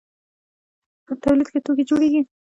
[1.05, 2.21] په تولید کې توکي جوړیږي.